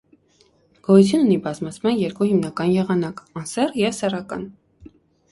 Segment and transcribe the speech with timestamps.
[0.85, 4.49] Գոյություն ունի բազմացման երկու հիմնական եղանակ՝ անսեռ և սեռական։